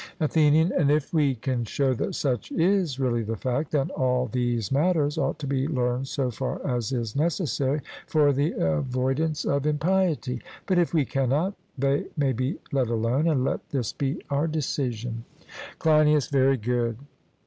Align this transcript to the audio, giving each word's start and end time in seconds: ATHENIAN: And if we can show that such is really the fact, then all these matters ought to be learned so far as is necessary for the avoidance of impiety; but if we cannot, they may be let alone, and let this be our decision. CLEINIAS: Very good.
ATHENIAN: 0.19 0.71
And 0.75 0.89
if 0.89 1.13
we 1.13 1.35
can 1.35 1.63
show 1.63 1.93
that 1.93 2.15
such 2.15 2.51
is 2.53 2.99
really 2.99 3.21
the 3.21 3.35
fact, 3.35 3.69
then 3.69 3.91
all 3.91 4.25
these 4.25 4.71
matters 4.71 5.15
ought 5.19 5.37
to 5.37 5.45
be 5.45 5.67
learned 5.67 6.07
so 6.07 6.31
far 6.31 6.59
as 6.65 6.91
is 6.91 7.15
necessary 7.15 7.81
for 8.07 8.33
the 8.33 8.53
avoidance 8.53 9.45
of 9.45 9.67
impiety; 9.67 10.41
but 10.65 10.79
if 10.79 10.91
we 10.91 11.05
cannot, 11.05 11.53
they 11.77 12.05
may 12.17 12.31
be 12.33 12.57
let 12.71 12.87
alone, 12.87 13.27
and 13.27 13.43
let 13.43 13.69
this 13.69 13.93
be 13.93 14.19
our 14.31 14.47
decision. 14.47 15.23
CLEINIAS: 15.77 16.29
Very 16.29 16.57
good. 16.57 16.97